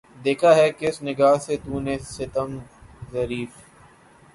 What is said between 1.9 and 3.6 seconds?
ستم ظریف